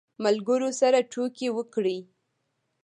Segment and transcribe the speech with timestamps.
[0.23, 1.97] ملګرو سره ټوکې وکړې.